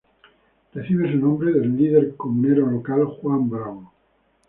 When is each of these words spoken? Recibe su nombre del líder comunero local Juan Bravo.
Recibe 0.73 1.11
su 1.11 1.19
nombre 1.19 1.51
del 1.51 1.77
líder 1.77 2.15
comunero 2.17 2.65
local 2.65 3.05
Juan 3.05 3.47
Bravo. 3.47 3.91